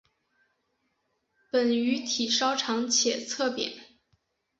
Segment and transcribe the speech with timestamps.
[1.51, 3.71] 本鱼体稍长且侧扁。